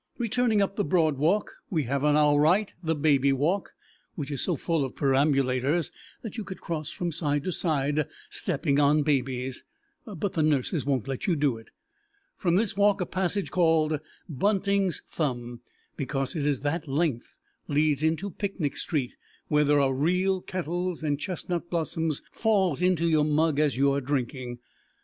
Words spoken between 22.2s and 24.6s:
falls into your mug as you are drinking.